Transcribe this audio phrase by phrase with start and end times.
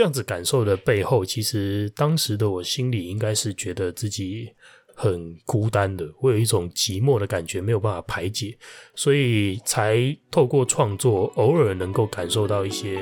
[0.00, 4.48] 这样子感受的背后，其实当时的我心里应该是觉得自己
[4.94, 8.56] 很孤单的，我有一种寂寞的感觉，没有办法排解，
[8.94, 12.98] 所以才透过创作，偶尔能够感受到一些。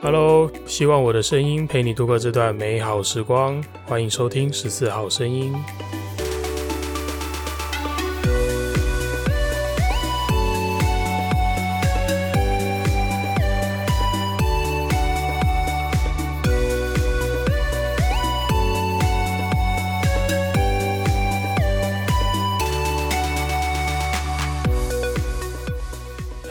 [0.00, 5.52] Hello，希望我的声音陪你度过这段美好时光，欢迎收听十四号声音。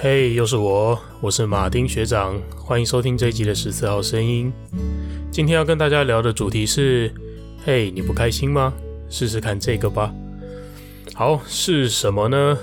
[0.10, 4.50] 嘿又是我，我是马丁学长，欢迎收听这一集的十四号声音。
[5.30, 7.14] 今天要跟大家聊的主题是：
[7.66, 8.74] 嘿，你不开心吗？
[9.10, 10.10] 试试看这个吧。
[11.14, 12.58] 好，是什么呢？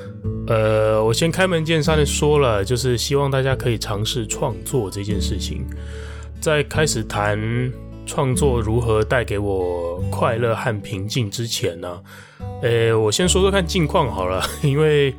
[0.47, 5.67] 呃，我先开门见山的说了，就是希望大家可以尝试创作这件事情。
[6.41, 7.39] 在开始谈
[8.07, 12.01] 创作如何带给我快乐和平静之前呢，
[12.63, 15.15] 呃，我先说说看近况好了，因为。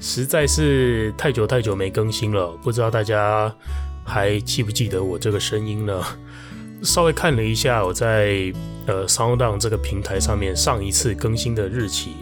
[0.00, 3.52] 实在是太久太久没更新了，不知道大家
[4.04, 6.02] 还记不记得我这个声音呢？
[6.82, 8.52] 稍微看了一下，我在
[8.86, 12.12] 呃 SoundOn 这个平台上面上一次更新的日期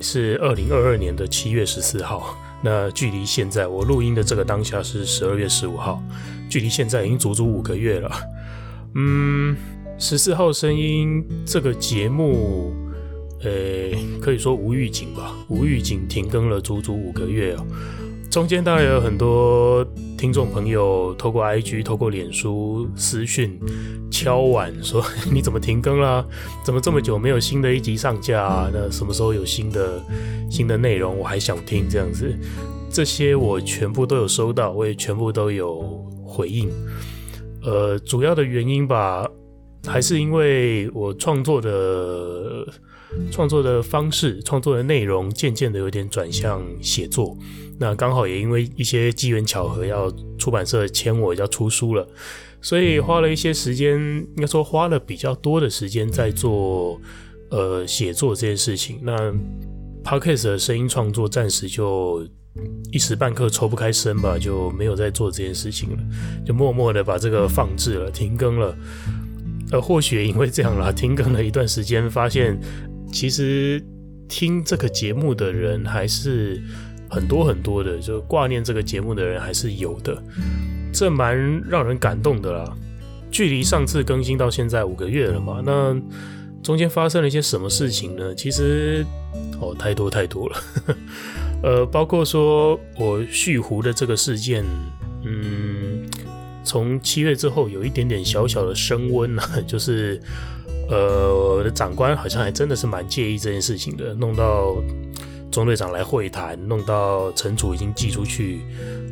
[0.00, 6.02] 是二零二二年的七月十四号，那距离现在我录音的这个当下是十二月十五号，
[6.48, 8.10] 距离现在已经足足五个月了。
[8.96, 9.56] 嗯，
[9.98, 12.74] 十四号声音这个节目。
[13.44, 13.50] 呃，
[14.20, 17.66] 可以说无预警吧，无预警停更了足足五个月哦。
[18.30, 19.86] 中间当然有很多
[20.18, 23.56] 听众朋友透过 IG、透过脸书私讯
[24.10, 26.24] 敲碗说：“你怎么停更啦？
[26.64, 28.68] 怎么这么久没有新的一集上架？
[28.72, 30.02] 那什么时候有新的
[30.50, 31.16] 新的内容？
[31.16, 32.34] 我还想听这样子。”
[32.90, 35.80] 这些我全部都有收到，我也全部都有
[36.24, 36.68] 回应。
[37.62, 39.28] 呃，主要的原因吧，
[39.86, 42.66] 还是因为我创作的。
[43.30, 47.36] 创作的方式、创作的内容渐渐的有点转向写作，
[47.78, 52.06] 那刚好也因为一些机缘巧合，要出版社签我要出书了，
[52.60, 57.00] 所以花了一些时间，应该说花了比较多的时间在做
[57.50, 58.98] 呃写作这件事情。
[59.02, 59.32] 那
[60.02, 62.26] Podcast 的声音创作暂时就
[62.92, 65.98] 一时半刻抽不开身吧，就没有在做这件事情了，
[66.44, 68.76] 就默默的把这个放置了、停更了。
[69.70, 72.58] 呃，或许因为这样啦，停更了一段时间，发现。
[73.14, 73.80] 其实
[74.28, 76.60] 听这个节目的人还是
[77.08, 80.20] 很多很多的，就挂念这个节目的人还是有的，
[80.92, 82.76] 这蛮让人感动的啦。
[83.30, 85.96] 距离上次更新到现在五个月了嘛，那
[86.60, 88.34] 中间发生了一些什么事情呢？
[88.34, 89.06] 其实
[89.60, 90.56] 哦，太多太多了，
[91.62, 94.64] 呃，包括说我蓄胡的这个事件，
[95.24, 96.04] 嗯，
[96.64, 100.20] 从七月之后有一点点小小的升温啊， 就是。
[100.88, 104.76] 呃，我的长官好像还真的是蛮介意这件事情的，弄到
[105.50, 108.60] 中队长来会谈，弄到惩处已经寄出去，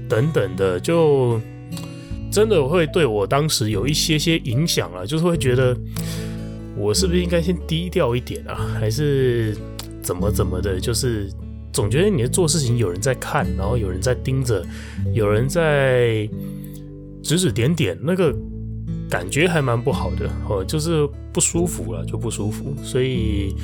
[0.08, 1.40] 等等的，就
[2.30, 5.74] 真的会对我当时有一些些影响了，就是会觉得
[6.76, 9.56] 我是不是应该先低调一点啊，还是
[10.02, 10.78] 怎么怎么的？
[10.78, 11.32] 就是
[11.72, 14.62] 总觉得你在做事情有人在看，然后有人在盯着，
[15.14, 16.28] 有人在
[17.22, 18.34] 指指点点，那个。
[19.12, 23.54] 感觉还蛮不好的哦，就是不舒服了，就不舒服，所以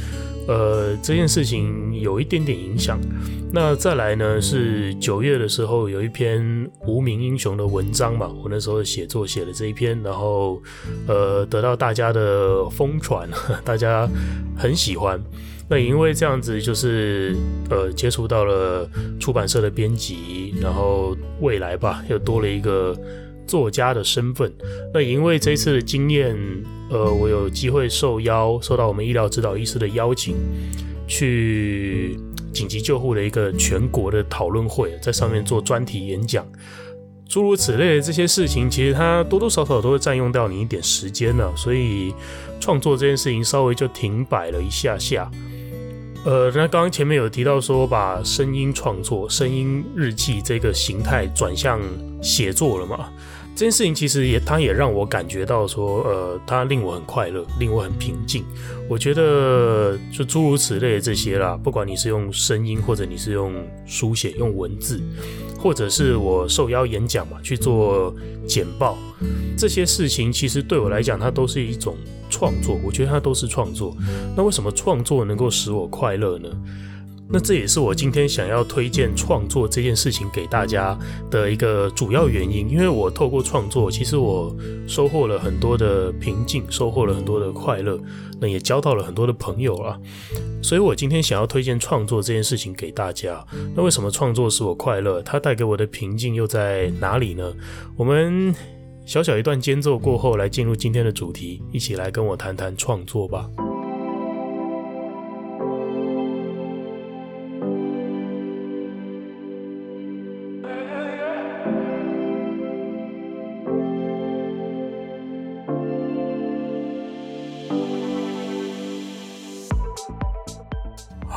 [0.47, 3.01] 呃这件事情有一点点影响。
[3.51, 10.61] 那再来呢，是九月的时候有一篇无名英雄的文章嘛，我那时候写作写了这一篇，然后
[11.07, 13.27] 呃得到大家的疯传，
[13.65, 14.07] 大家
[14.55, 15.19] 很喜欢。
[15.67, 17.35] 那因为这样子，就是
[17.71, 18.87] 呃接触到了
[19.19, 22.95] 出版社的编辑，然后未来吧又多了一个。
[23.49, 24.53] 作家的身份，
[24.95, 26.37] 那因为这次的经验，
[26.91, 30.37] 呃，我有机会受邀，受到我们医疗指导医师的邀请，
[31.09, 32.17] 去
[32.53, 36.47] 紧急救护的一个全国的讨论会，在上面做专题演讲，
[37.29, 42.15] 诸如此类的这些事情，其实它多多少少都会占用掉你一点时间呢，所以
[42.61, 45.31] 创作这件事情稍微就停摆了一下下。
[46.25, 51.81] 呃，那刚刚前面有提到说，把声音创作、声音日记这个形态转向
[52.21, 53.09] 写作了嘛？
[53.59, 58.45] 这件事情其实也，它也让我感觉到说，呃，它令我很快乐，令我很平静。
[58.89, 63.53] 我觉得就诸如此类的这些啦，不管你是用声音，或者你是用
[63.85, 65.01] 书写、用文字，
[65.59, 68.15] 或者是我受邀演讲嘛，去做
[68.47, 68.97] 简报，
[69.57, 71.97] 这些事情其实对我来讲，它都是一种
[72.31, 72.79] 创作。
[72.85, 73.93] 我觉得它都是创作。
[74.37, 76.49] 那为什么创作能够使我快乐呢？
[77.31, 80.99] 那这也是我今天想要推荐创作这件事情给大家
[81.31, 84.55] 的一个主要原因，因为我透过创作，其实我
[84.87, 88.01] 收获了很多的平静，收获了很多的快乐，
[88.41, 89.99] 那也交到了很多的朋友啊。
[90.63, 93.45] 所以我今天想要推荐创作这件事情给大家。
[93.77, 95.21] 那为什么创作使我快乐？
[95.23, 97.53] 它带给我的平静又在哪里呢？
[97.97, 98.55] 我们
[99.05, 103.49] 小小一段间奏过后，来进入今天的主题，一起来跟我谈谈创作吧。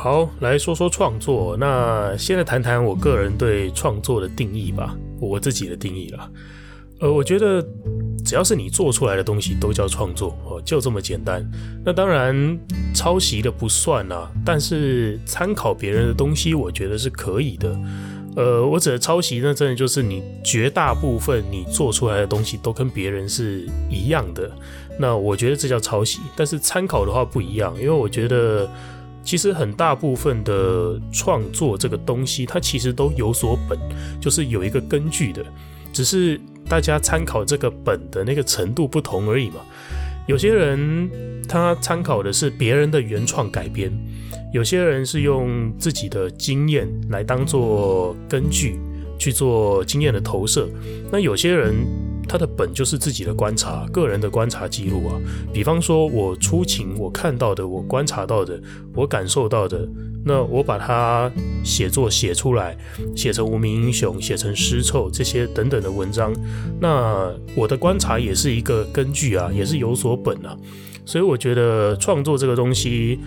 [0.02, 1.56] 好，来说说创作。
[1.56, 6.28] 那现在谈谈我个人对创作的定义吧，我自己的定义啦。
[6.98, 7.64] 呃，我觉得
[8.24, 11.48] 只要是你做出来的东西都叫创作哦，就这么简单。
[11.84, 12.58] 那当然，
[12.92, 17.78] 抄袭的不算啊，但是参考别人的东西，我觉得是可以的。
[18.34, 24.50] 呃，我指的抄袭呢，真的就是你绝大部分你做出来的东西都跟别人是一样的，
[24.98, 26.18] 那我觉得这叫抄袭。
[26.34, 28.68] 但是参考的话不一样，因为我觉得。
[29.24, 33.78] 其实很大部分的创作这个东西，它其实都有所本，
[34.20, 35.44] 就是有一个根据的，
[35.92, 39.56] 只是大家参考这个本的那个程度不同而已嘛。
[40.26, 41.10] 有些人
[41.48, 43.92] 他参考的是别人的原创改编，
[44.52, 48.78] 有些人是用自己的经验来当做根据
[49.18, 50.68] 去做经验的投射，
[51.10, 51.74] 那有些人。
[52.28, 55.20] 他的本就是自己的观察，个人的观察记录啊。
[55.52, 58.60] 比方说，我出勤，我看到的，我观察到的，
[58.94, 59.86] 我感受到的，
[60.24, 61.30] 那我把它
[61.62, 62.76] 写作写出来，
[63.14, 66.32] 写成无名英雄，写成尸臭这些等等的文章。
[66.80, 70.56] 那我的观察也是一个根据啊，也是有所本啊。
[71.04, 73.18] 所以我觉得创作这个东西，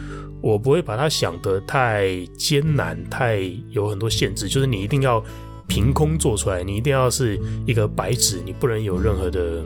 [0.42, 5.24] 我不会把它想得太艰难，太有很多限制，就是你一定要。
[5.68, 9.64] 凭空做出来，你一定要是一个白纸，你不能有任何的，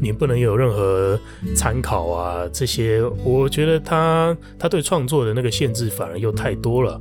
[0.00, 1.18] 你不能有任何
[1.56, 7.00] 参考啊，这些，我觉得他他对创作的那个限制反而又太多了。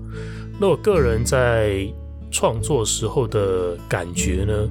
[0.59, 1.85] 那我个人在
[2.31, 4.67] 创作时候的感觉呢，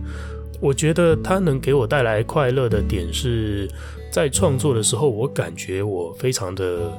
[0.60, 3.68] 我觉得他能给我带来快乐的点是
[4.10, 6.90] 在创作的时候，我感觉我非常的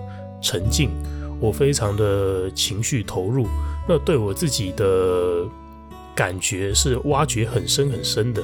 [0.41, 0.91] 沉静，
[1.39, 3.47] 我非常的情绪投入，
[3.87, 5.45] 那对我自己的。
[6.21, 8.43] 感觉是挖掘很深很深的，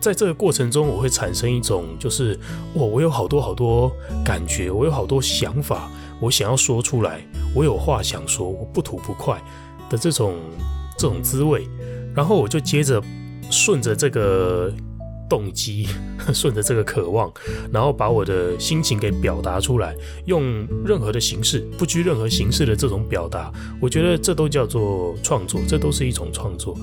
[0.00, 2.40] 在这个过程中，我会产生一种就是，
[2.72, 3.92] 我，我有好多好多
[4.24, 5.90] 感觉，我有好多想法，
[6.22, 7.20] 我想要说出来，
[7.54, 9.38] 我有话想说，我不吐不快
[9.90, 10.36] 的这种
[10.96, 11.68] 这种滋味，
[12.14, 13.02] 然后我就接着
[13.50, 14.72] 顺着这个。
[15.32, 15.88] 动机
[16.34, 17.32] 顺着这个渴望，
[17.72, 19.96] 然后把我的心情给表达出来，
[20.26, 23.50] 用任何的形式，不拘任何形式的这种表达，
[23.80, 26.76] 我觉得这都叫做创作，这都是一种创作。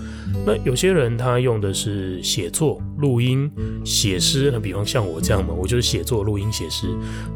[0.48, 3.48] 那有些人他用的是写作、录音、
[3.86, 6.88] 写诗，那比方像我这样嘛，我就是写作、录音、写诗。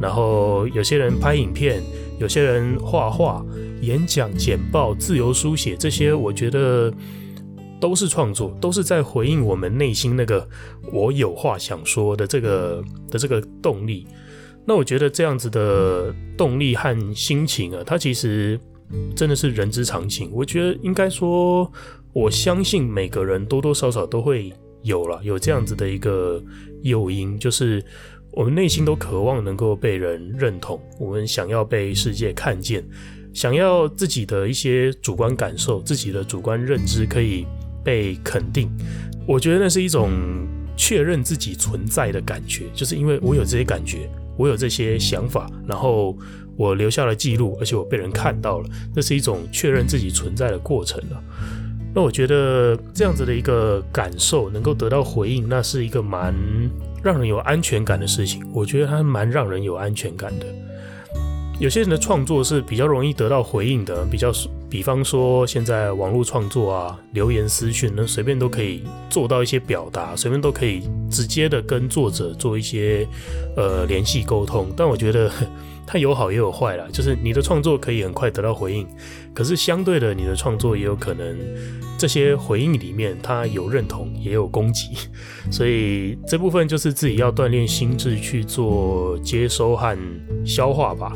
[0.01, 1.83] 然后有些人拍影片，
[2.19, 3.45] 有些人画画、
[3.81, 6.91] 演讲、简报、自由书写，这些我觉得。
[7.83, 10.47] 都是创作，都是在回应我们内心那个
[10.93, 12.81] 我有话想说的这个
[13.11, 14.07] 的这个动力。
[14.65, 18.57] 那我觉得这样子的动力和心情啊，它其实
[19.13, 20.29] 真的是人之常情。
[20.31, 21.69] 我觉得应该说，
[22.13, 24.53] 我相信每个人多多少少都会
[24.83, 26.41] 有了有这样子的一个
[26.83, 27.83] 诱因，就是
[28.31, 32.81] 我们内心都渴望能够被人认同，我们想要被世界看见，
[33.33, 37.45] 想要自己的一些主观感受、自己的主观认知可以。
[37.83, 38.69] 被肯定，
[39.27, 40.11] 我觉得那是一种
[40.75, 46.17] 确认自己存在的感觉，就是因为我有这些感觉，我有这些想法，然后
[46.55, 51.23] 我留下了记录，而且我被人看到了，那是一种确认自己存在的过程了。
[51.95, 56.33] 那我觉得这样子的一个感受能够得到回应，那是一个蛮
[57.03, 58.43] 让人有安全感的事情。
[58.51, 60.45] 我觉得它蛮让人有安全感的。
[61.59, 64.31] 有些人的创作是比较容易得到回应的，比较，
[64.73, 73.07] 比方说现在网络创作啊，留言私讯，那随便都可以做到一些表达，随便都可以直接的跟作者做一些
[73.55, 74.73] 呃联系沟通。
[74.75, 75.31] 但我觉得
[75.85, 78.87] 它 有好也有坏啦，就是你的创作可以很快得到回应，
[79.31, 81.37] 可是相对的，你的创作也有可能
[81.95, 84.97] 这些回应里面它有认同，也有攻击，
[85.53, 89.95] 所以这部分就是自己要锻炼心智去做接收和
[90.43, 91.13] 消化吧。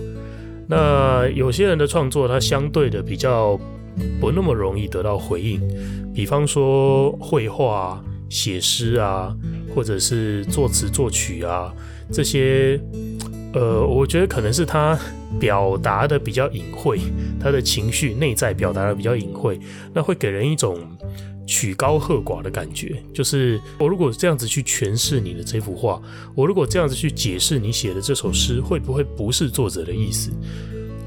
[0.68, 3.58] 那有些人的创作，他相对的比较
[4.20, 5.62] 不那么容易得到回应，
[6.14, 9.34] 比方说绘画、写诗啊，
[9.74, 11.74] 或者是作词作曲啊，
[12.12, 12.80] 这些，
[13.54, 15.00] 呃，我觉得可能是他
[15.40, 17.00] 表达的比较隐晦，
[17.40, 19.60] 他的情绪内在表达的比较隐晦，
[19.94, 20.78] 那会给人一种
[21.48, 23.02] 曲高和寡的感觉。
[23.12, 26.00] 就是我如果这样子去诠释你的这幅画，
[26.36, 30.30] 我如果这样子去解释你写的这首诗，会不会不是作者的意思？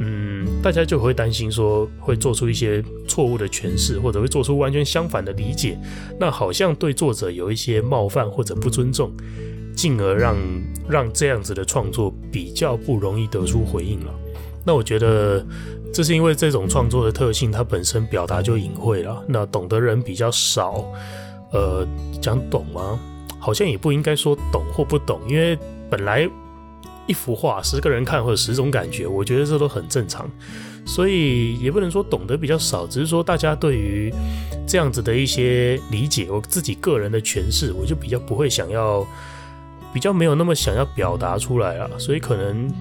[0.00, 5.78] 嗯，大家就会担心说会做出一些错误的诠释，或者会做出完全相反的理解，
[6.18, 9.12] 那好像对作者有一些冒犯或者不尊重。
[9.72, 10.36] 进而让
[10.88, 14.12] 让这样子的创作比较不容易得出回应了。
[14.66, 15.46] 那我觉得
[15.92, 19.22] 这是因为这种创作的特性，它本身表达就隐晦了。
[19.26, 20.84] 那懂的人比较少。
[21.52, 21.86] 呃，
[22.20, 22.98] 讲懂吗？
[23.38, 25.58] 好像也不应该说懂或不懂，因为
[25.90, 26.28] 本来
[27.06, 30.30] 一幅画十个人看或者十种感觉，我觉得这都很正常。
[30.86, 34.12] 所以也不能说懂得比较少，只是说大家对于
[34.66, 39.06] 这样子的一些理解，我自己个人的诠释，我就比较不会想要。
[39.92, 42.72] 比较没有那么想要表达出来啊，所以可能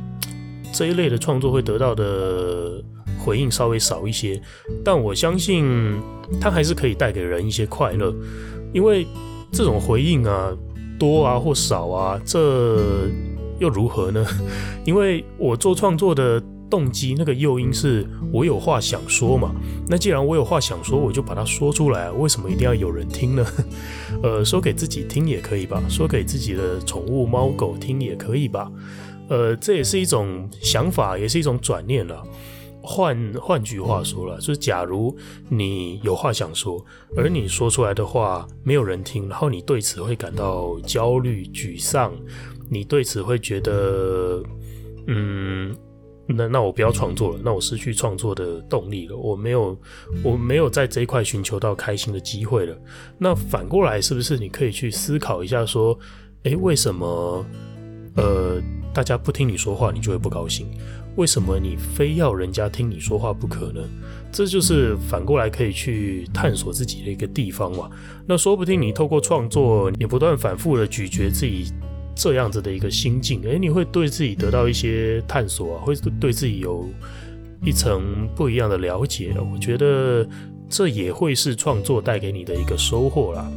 [0.71, 2.79] 这一类的创作会得到的
[3.19, 4.41] 回应稍微少一些，
[4.83, 5.65] 但我相信
[6.39, 8.13] 它还是可以带给人一些快乐，
[8.73, 9.05] 因为
[9.51, 10.51] 这种回应啊，
[10.97, 13.07] 多啊或少啊，这
[13.59, 14.25] 又如何呢？
[14.85, 16.41] 因为我做创作的。
[16.69, 19.55] 动机那个诱因是我有话想说嘛？
[19.87, 22.11] 那既然我有话想说，我就把它说出来。
[22.11, 23.43] 为什么一定要有人听呢？
[24.21, 28.71] 呃，说给自己听也可以吧，说给自己的宠物猫狗听也可以吧。
[29.29, 32.23] 呃，这也是一种想法，也是一种转念了。
[32.81, 35.15] 换换句话说了，就是假如
[35.49, 36.83] 你有话想说，
[37.15, 42.13] 而你说出来的话没有人听，然后你对此会感到焦虑、沮丧，
[42.69, 44.43] 你对此会觉得，
[45.07, 45.75] 嗯。
[46.31, 49.75] 那那我不要创作了，那我失去创作的动力了，我没有
[50.23, 52.77] 我没有在这一块寻求到开心的机会了。
[53.17, 55.97] 那反过来是不是你可以去思考一下，说，
[56.43, 57.43] 诶，为什么
[58.15, 58.61] 呃
[58.93, 60.67] 大家不听你说话，你就会不高兴？
[61.19, 63.81] 为什么你非要人家听你说话不可呢？
[64.31, 67.89] 这就是反过来可以去探索自己的一个地方嘛。
[68.25, 71.71] 那说不定你透过创作，你不断反复的咀嚼自己。
[72.15, 76.85] 这样子的一个心境，诶，你会对自己得到一些探索啊，会对自己有
[77.63, 79.33] 一层不一样的了解。
[79.53, 80.27] 我觉得
[80.67, 83.49] 这也会是创作带给你的一个收获啦。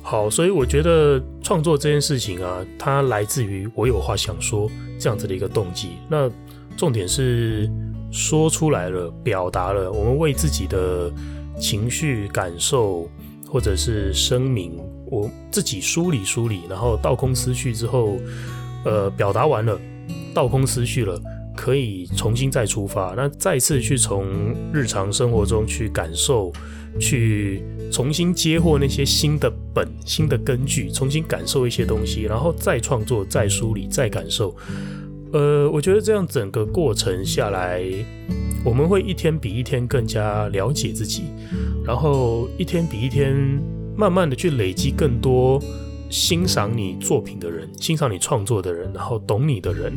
[0.00, 4.70] 好，所以我觉得创作这件事情啊，它来自于我有话想说
[5.04, 5.98] 这样子的一个动机。
[6.08, 6.30] 那
[6.78, 7.70] 重点是
[8.10, 11.12] 说出来了，表达了，我们为自己的
[11.60, 13.06] 情绪感受
[13.46, 14.80] 或者是声明。
[15.10, 18.16] 我自己梳理梳理，然后倒空思绪之后，
[18.86, 19.78] 呃，表达完了，
[20.32, 21.20] 倒空思绪了，
[21.56, 24.26] 可以重新再出发，那再次去从
[24.72, 26.52] 日常生活中去感受，
[27.00, 34.54] 去重新接获那些新的本、新的根据，重新感受一些东西，然后再创作、再梳理、再感受。
[35.32, 37.82] 呃，我觉得这样整个过程下来，
[38.64, 41.24] 我们会一天比一天更加了解自己，
[41.84, 43.34] 然后一天比一天。
[43.96, 45.62] 慢慢的去累积更多
[46.10, 49.92] 欣赏你作品的人，欣赏你创作的人，然后懂你的人。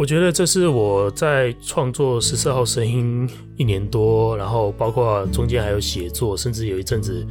[0.00, 3.28] 我觉得这是我在创作十四号声音
[3.58, 7.22] 一年多，然后包括中间还有写作，甚至有一阵子，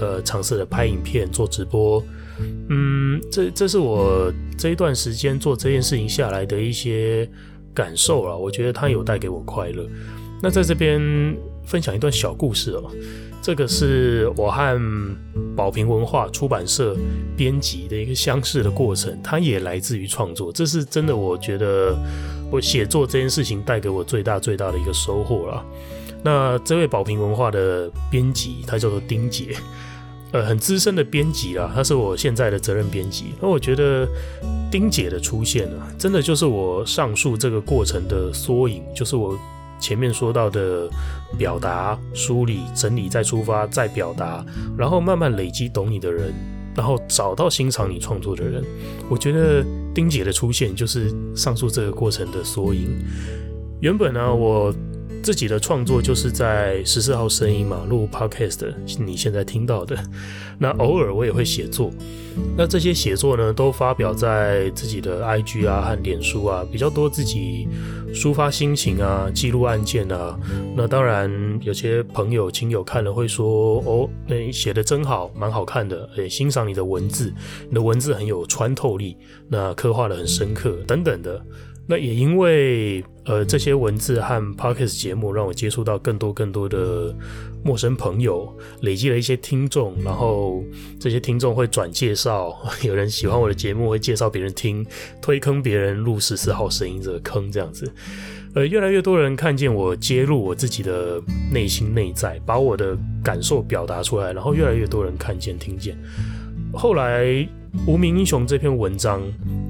[0.00, 2.02] 呃，尝试了拍影片、做直播。
[2.70, 7.28] 嗯，这这是我这一段时间做这件事情下来的一些
[7.74, 8.34] 感受啊。
[8.34, 9.86] 我觉得它有带给我快乐。
[10.42, 10.98] 那在这边
[11.66, 12.90] 分享一段小故事哦。
[13.44, 14.80] 这个是我和
[15.54, 16.96] 宝瓶文化出版社
[17.36, 20.50] 编辑的一个相识的过程，它也来自于创作。
[20.50, 21.94] 这是真的，我觉得
[22.50, 25.62] 我写作这件事情带给我最大最大的一个收获了。
[26.22, 29.54] 那这位宝瓶文化的编辑，他叫做丁姐，
[30.32, 33.34] 呃，很资深的编辑啦，他是我现在的责任编辑。
[33.42, 34.08] 那我觉得
[34.70, 39.38] 丁姐的出现呢，真的就是我上述这个过程的缩影，就是我。
[39.78, 40.88] 前面说到的
[41.38, 44.44] 表达、梳理、整理、再出发、再表达，
[44.76, 46.32] 然后慢慢累积懂你的人，
[46.74, 48.64] 然后找到欣赏你创作的人。
[49.08, 49.64] 我觉得
[49.94, 52.88] 丁姐的出现就是上述这个过程的缩影。
[53.80, 54.74] 原本呢，我。
[55.24, 59.96] 自己的创作就是在十四号声音嘛，录 podcast，你现在听到的。
[60.58, 61.90] 那偶尔我也会写作，
[62.58, 67.66] 那这些写作呢，都发表在自己的 IG 啊和脸书啊，比较多自己
[68.12, 70.38] 抒发心情啊，记录案件啊。
[70.76, 77.32] 那当然有些朋友亲友看了会说，哦，那你写的真好，蛮好看的，诶，欣赏你的文字，
[77.70, 79.16] 你的文字很有穿透力，
[79.48, 81.42] 那刻画的很深刻等等的。
[81.86, 87.14] 那也因为呃这些文字和 Podcast 节目，让我接触到更多更多的
[87.62, 90.64] 陌生朋友，累积了一些听众，然后
[90.98, 94.84] 这些听众会转介绍， 有人喜欢我的节目会介绍别人听，
[95.20, 97.92] 推坑别人入十四号声音这个坑这样子。
[98.54, 101.20] 呃，越来越多人看见我揭露我自己的
[101.52, 105.98] 内心内在，把我的感受表达出来，然后越来越多人看见听见。
[106.72, 107.24] 后来
[107.86, 109.22] 《无名英雄》这篇文章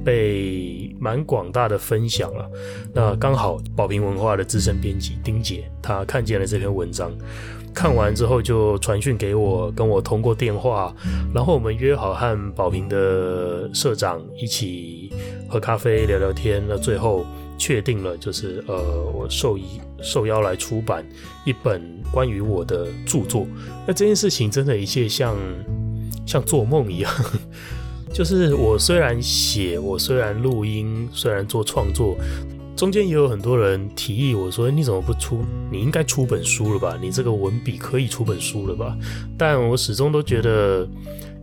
[0.03, 2.49] 被蛮广大的分享了，
[2.93, 7.11] 那刚好宝瓶文化的资深编辑丁姐她看见了这篇文章，
[7.73, 10.95] 看完之后就传讯给我，跟我通过电话，
[11.33, 15.11] 然后我们约好和宝瓶的社长一起
[15.49, 17.25] 喝咖啡聊聊天，那最后。
[17.57, 18.75] 确定了，就是呃，
[19.13, 21.05] 我受一受邀来出版
[21.45, 21.81] 一本
[22.11, 23.47] 关于我的著作。
[23.87, 25.37] 那这件事情真的，一切像
[26.27, 27.09] 像做梦一样。
[28.15, 32.15] 就是我虽然写，我虽然录音，虽然做创作，
[32.73, 35.43] 中间也有很多人提议我说：“你怎么不出？
[35.69, 36.97] 你应该出本书了吧？
[37.01, 38.97] 你这个文笔可以出本书了吧？”
[39.37, 40.87] 但我始终都觉得，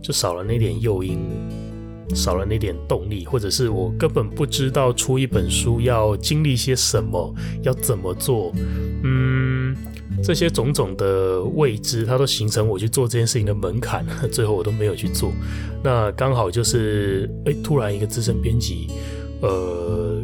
[0.01, 1.19] 就少了那点诱因。
[2.13, 8.51] 少了那点动力，或者是我根本不知道出一本书要经历些什么，要怎么做，
[9.03, 9.32] 嗯，
[10.23, 15.33] 这些种种的未知，它都形成我去做这件事情的门槛， 最后我都没有去做。
[15.83, 18.87] 那刚好就是，哎、突然一个资深编辑，
[19.41, 20.23] 呃，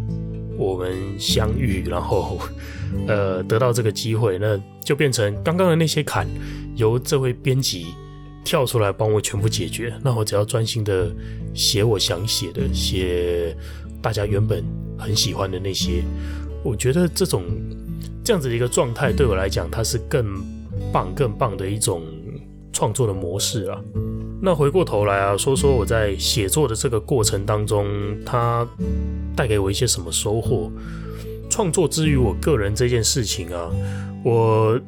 [0.58, 2.40] 我们相遇，然后，
[3.08, 6.26] 呃，得到这个机会，那就变成刚刚的那些坎，
[6.76, 7.88] 由这位编辑。
[8.42, 11.12] 跳出来帮我全部解决，那我只要专心的
[11.54, 13.56] 写我想写的，写
[14.02, 14.64] 大家原本
[14.98, 16.04] 很喜欢的那些。
[16.64, 17.44] 我觉得这种
[18.30, 20.24] 这样子的一个状态对我来讲，它是更
[20.94, 22.04] 棒、更棒的一种
[22.72, 23.82] 创作的模式啊。
[24.40, 27.88] 那回过头来啊，说说我在写作的这个过程当中，
[28.24, 28.68] 它
[29.36, 30.72] 带给我一些什么收获？
[31.50, 33.72] 创作之于我个人这件事情啊，
[34.24, 34.80] 我。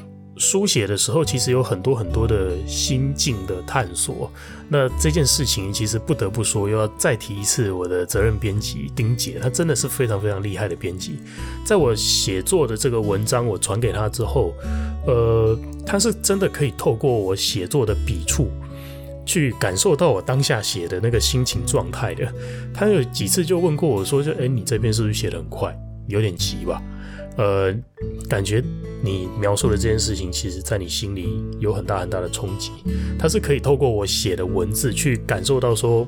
[0.42, 4.32] 书写的时候，其实有很多很多的心境的探索。
[4.68, 11.20] 那这件事情，其实不得不说，又要再提一次我的责任编辑丁姐，她真的是非常非常厉害的编辑。
[11.64, 14.52] 在我写作的这个文章我传给她之后，
[15.06, 15.56] 呃，
[15.86, 18.48] 她是真的可以透过我写作的笔触，
[19.24, 22.28] 去感受到我当下写的那个心情状态的。
[22.74, 25.72] 她有几次就问过我说：“就哎，你这边是不是写得很快，
[26.08, 26.82] 有点急吧？”
[27.38, 27.74] 呃，
[28.30, 28.64] 感觉。
[29.04, 32.70] 你描述的这件事情，其实在你心里有很大很大的冲击。
[33.18, 36.06] 它是可以透过我写的文字去感受到，说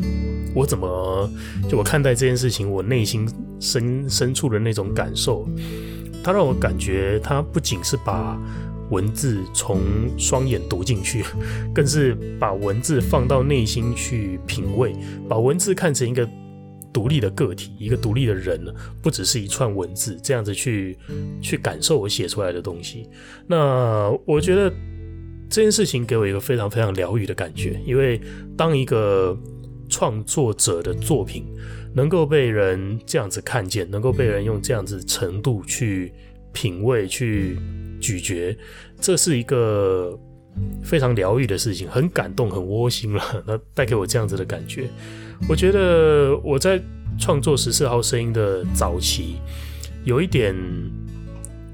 [0.53, 1.27] 我怎么
[1.67, 3.27] 就我看待这件事情，我内心
[3.59, 5.49] 深深处的那种感受。
[6.23, 8.39] 它让我感觉，它不仅是把
[8.91, 9.81] 文字从
[10.15, 11.25] 双眼读进去，
[11.73, 14.95] 更是把文字放到内心去品味，
[15.27, 16.29] 把文字看成一个。
[16.93, 18.63] 独立的个体，一个独立的人，
[19.01, 20.97] 不只是一串文字，这样子去
[21.41, 23.10] 去感受我写出来的东西。
[23.47, 24.71] 那我觉得
[25.49, 28.21] 这件事情给我一个非常非常疗愈的感觉，因为
[28.56, 29.38] 当一个
[29.89, 31.45] 创作者的作品
[31.93, 36.13] 能够被人这样子看见，能够被人用这样子程度去
[36.51, 37.58] 品味、去
[37.99, 38.58] 咀嚼，
[38.99, 40.17] 这是一个
[40.84, 43.43] 非常疗愈的事情，很感动、很窝心了。
[43.45, 44.88] 那带给我这样子的感觉。
[45.49, 46.81] 我觉得我在
[47.19, 49.35] 创作十四号声音的早期，
[50.03, 50.55] 有一点，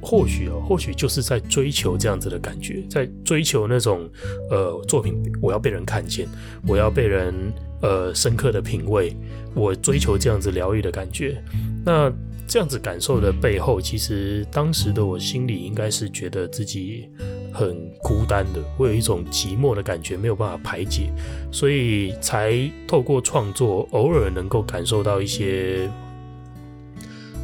[0.02, 4.10] 或许哦，或许就是在追求这样子的感觉，在追求那种
[4.50, 6.28] 呃作品，我要被人看见，
[6.68, 7.34] 我要被人
[7.82, 9.16] 呃深刻的品味，
[9.54, 11.42] 我追求这样子疗愈的感觉。
[11.86, 12.12] 那
[12.48, 17.08] 这样子感受的背后，其实当时的我心里应该是觉得自己。
[17.52, 21.12] 很孤单的，我有一种寂寞的感觉，没有办法排解，
[21.52, 25.90] 所以才透过创作，偶尔能够感受到一些，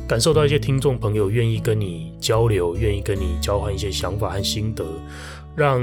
[0.07, 4.85] 感受到一些听众朋友愿意跟你交流，愿意跟你交换一些想法和心得，
[5.55, 5.81] 让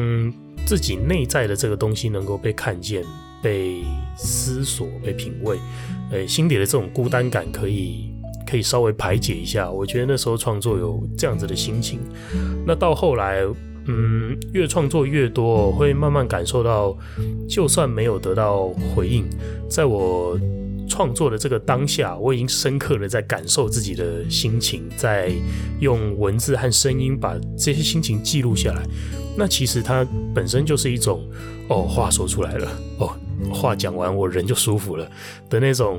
[0.64, 3.04] 自己内在的这个东西能够被看见、
[3.42, 3.82] 被
[4.16, 5.58] 思索、被品味，
[6.12, 8.12] 诶，心底的这种孤单感可以
[8.46, 9.68] 可以稍微排解一下。
[9.68, 11.98] 我觉得那时候创作有这样子的心情，
[12.64, 13.44] 那到后来。
[13.86, 16.96] 嗯，越创作越多，会慢慢感受到，
[17.48, 19.24] 就算没有得到回应，
[19.68, 20.38] 在我
[20.88, 25.32] 创作的这个当下，我已经深刻的在感受自己的心情，在
[25.80, 28.82] 用文字和声音把这些心情记录下来。
[29.36, 31.26] 那其实它本身就是一种，
[31.68, 32.68] 哦，话说出来了，
[32.98, 33.10] 哦，
[33.52, 35.10] 话讲完我人就舒服了
[35.50, 35.98] 的那种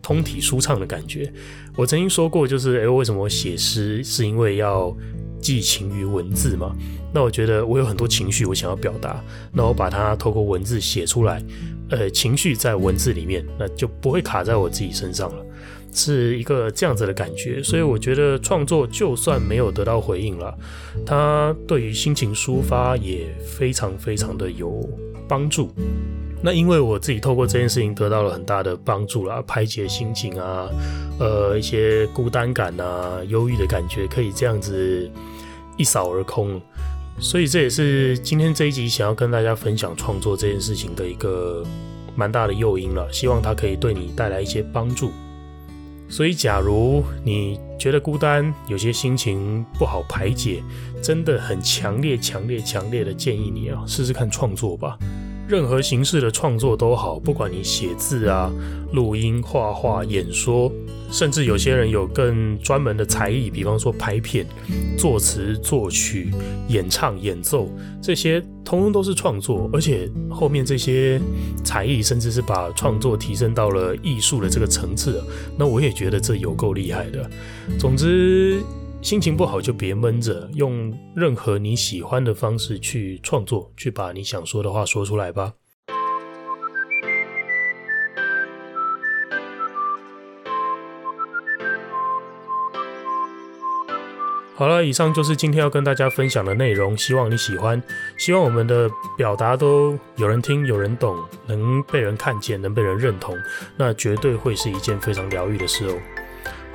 [0.00, 1.32] 通体舒畅的感觉。
[1.74, 4.94] 我曾经说过，就是，诶，为什么写诗，是因为要。
[5.40, 6.74] 寄情于文字嘛。
[7.12, 9.22] 那我觉得我有很多情绪，我想要表达，
[9.52, 11.42] 那我把它透过文字写出来，
[11.90, 15.44] 呃，情绪在文字里面，那就不会卡在我自己身上了，
[15.92, 17.62] 是一个这样子的感觉。
[17.62, 20.54] 所以我觉得创作就算没有得到回应了，
[21.06, 24.86] 它对于心情抒发也非常非常的有
[25.26, 25.70] 帮助。
[26.42, 30.68] 那因为我自己透过这件事情得到了很大的帮助啦，排解心情啊，
[31.18, 35.10] 呃，一些孤单感啊、忧郁的感觉，可以这样子
[35.76, 36.60] 一扫而空。
[37.18, 41.64] 所以这也是今天这一集想要跟大家分享创作这件事情的一个
[42.14, 45.10] 蛮大的诱因了，希望它可以对你带来一些帮助。
[46.08, 50.62] 所以，假如你觉得孤单，有些心情不好排解，
[51.02, 54.96] 真的很强烈、强烈、强烈的建议你啊，试试看创作吧。
[55.48, 58.52] 任何形式的创作都好，不管你写字啊、
[58.92, 60.72] 录音、画画、演说，
[61.10, 64.44] 甚至有些人有更专门的才艺，比方说拍片、
[64.98, 66.32] 作词、作曲、
[66.68, 67.68] 演唱、演奏，
[68.02, 69.70] 这些通通都是创作。
[69.72, 71.20] 而且后面这些
[71.62, 75.22] 才艺，甚至是把创作提升到了艺术的这个层次，
[75.56, 77.30] 那我也觉得这有够厉害的。
[77.78, 78.60] 总之。
[79.02, 85.52] 心情不好就别闷着，用任何你喜欢的方式去创作，去把你想说的话说出来吧。
[94.56, 97.80] 好了，以上就是今天要跟大家分享的内容，希望你喜欢，
[98.16, 103.36] 希望我们的表达都有人听、有人懂，能被人看见、能被人认同，
[103.76, 105.94] 那绝对会是一件非常疗愈的事哦。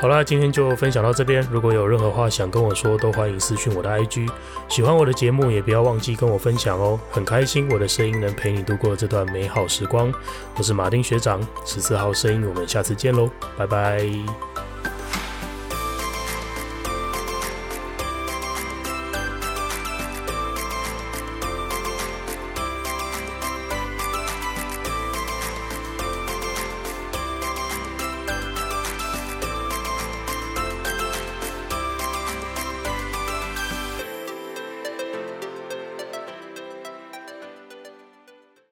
[0.01, 1.47] 好啦，今天就分享到这边。
[1.51, 4.27] 如果有任何话想跟我说，都欢迎私讯我的 IG。
[4.67, 6.99] 喜欢我的节目，也不要忘记跟我分享哦。
[7.11, 10.11] 很开心我的声音能陪你度过这段美好时光。
[10.57, 14.50] 我是马丁学长，十四号声音，我们下次见喽，拜拜。